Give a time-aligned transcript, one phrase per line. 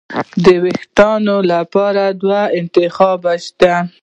[0.43, 3.73] د وېښتانو لپاره دوه انتخابه شته.